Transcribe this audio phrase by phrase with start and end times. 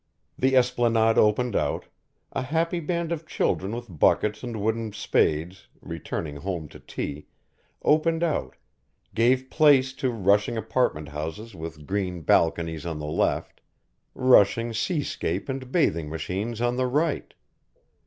[0.35, 1.85] The esplanade opened out,
[2.31, 7.27] a happy band of children with buckets and wooden spades, returning home to tea,
[7.83, 8.55] opened out,
[9.13, 13.61] gave place to rushing apartment houses with green balconies on the left,
[14.15, 17.35] rushing sea scape and bathing machines on the right.